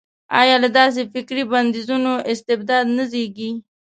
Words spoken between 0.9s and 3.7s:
فکري بندیزونو استبداد نه زېږي.